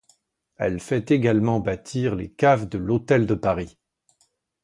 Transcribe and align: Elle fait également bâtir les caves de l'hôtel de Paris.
Elle 0.55 0.79
fait 0.79 1.11
également 1.11 1.59
bâtir 1.59 2.15
les 2.15 2.31
caves 2.31 2.67
de 2.67 2.79
l'hôtel 2.79 3.27
de 3.27 3.35
Paris. 3.35 3.77